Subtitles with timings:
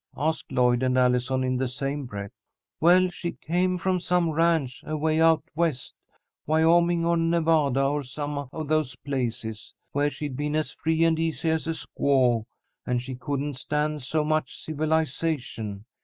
[0.17, 2.31] asked Lloyd and Allison, in the same breath.
[2.79, 5.93] "Well, she came from some ranch away out West,
[6.47, 11.51] Wyoming or Nevada or some of those places, where she'd been as free and easy
[11.51, 12.43] as a squaw,
[12.83, 15.85] and she couldn't stand so much civilization.